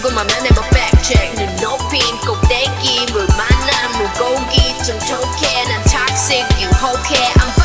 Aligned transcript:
궁금하면 0.00 0.30
해봐 0.46 0.62
팩체크 0.70 1.36
눈 1.36 1.56
높인 1.56 2.00
꼭대기 2.20 3.12
물 3.12 3.26
만난 3.36 3.92
물고기 3.98 4.74
좀 4.84 4.98
촉해 5.00 5.64
난 5.68 5.82
toxic 5.84 6.46
유혹해 6.60 7.32
I'm 7.34 7.59